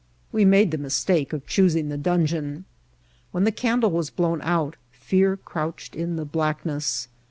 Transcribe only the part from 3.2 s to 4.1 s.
When the candle was